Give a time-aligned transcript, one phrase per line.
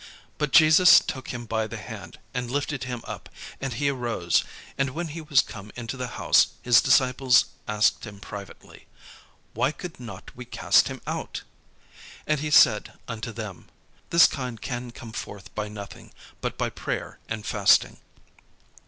[0.39, 3.29] But Jesus took him by the hand, and lifted him up;
[3.61, 4.43] and he arose.
[4.75, 8.87] And when he was come into the house, his disciples asked him privately:
[9.53, 11.43] "Why could not we cast him out?"
[12.25, 13.67] And he said unto them,
[14.09, 16.11] "This kind can come forth by nothing,
[16.41, 17.97] but by prayer and fasting."